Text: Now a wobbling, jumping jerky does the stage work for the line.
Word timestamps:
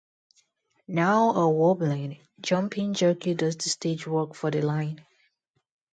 Now 0.87 1.29
a 1.33 1.47
wobbling, 1.47 2.17
jumping 2.39 2.95
jerky 2.95 3.35
does 3.35 3.55
the 3.55 3.69
stage 3.69 4.07
work 4.07 4.33
for 4.33 4.49
the 4.49 4.63
line. 4.63 5.05